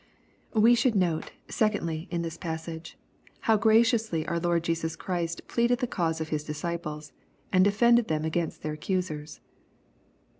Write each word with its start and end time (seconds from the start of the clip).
We 0.55 0.73
should 0.73 0.95
notice, 0.95 1.29
secondly, 1.49 2.07
in 2.09 2.23
this 2.23 2.35
passage, 2.35 2.97
how 3.41 3.55
gra^ 3.55 3.81
ciously 3.81 4.27
our 4.27 4.39
Lord 4.39 4.63
Jesus 4.63 4.95
Christ 4.95 5.47
pleaded 5.47 5.77
the 5.77 5.85
cause 5.85 6.19
of 6.19 6.29
His 6.29 6.43
disciples 6.43 7.09
J 7.09 7.13
and 7.53 7.63
defended 7.63 8.07
them 8.07 8.25
against 8.25 8.63
their 8.63 8.73
accusers. 8.73 9.41